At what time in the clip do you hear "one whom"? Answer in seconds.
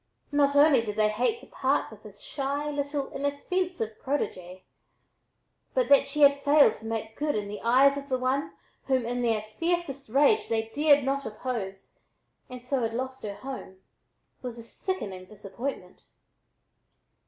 8.17-9.05